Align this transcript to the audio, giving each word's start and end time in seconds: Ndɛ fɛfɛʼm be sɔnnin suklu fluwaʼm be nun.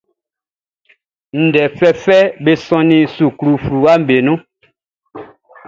Ndɛ 1.43 1.63
fɛfɛʼm 1.77 2.29
be 2.43 2.51
sɔnnin 2.65 3.07
suklu 3.15 3.51
fluwaʼm 3.63 4.01
be 4.07 4.15
nun. 4.25 4.39